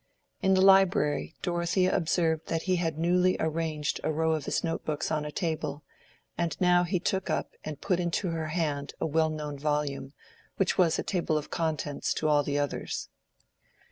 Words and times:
In 0.41 0.55
the 0.55 0.61
library 0.63 1.35
Dorothea 1.43 1.95
observed 1.95 2.47
that 2.47 2.63
he 2.63 2.77
had 2.77 2.97
newly 2.97 3.37
arranged 3.39 4.01
a 4.03 4.11
row 4.11 4.31
of 4.31 4.45
his 4.45 4.63
note 4.63 4.83
books 4.83 5.11
on 5.11 5.25
a 5.25 5.31
table, 5.31 5.83
and 6.39 6.59
now 6.59 6.83
he 6.83 6.99
took 6.99 7.29
up 7.29 7.51
and 7.63 7.79
put 7.81 7.99
into 7.99 8.29
her 8.29 8.47
hand 8.47 8.95
a 8.99 9.05
well 9.05 9.29
known 9.29 9.59
volume, 9.59 10.13
which 10.57 10.75
was 10.75 10.97
a 10.97 11.03
table 11.03 11.37
of 11.37 11.51
contents 11.51 12.15
to 12.15 12.27
all 12.27 12.41
the 12.41 12.57
others. 12.57 13.09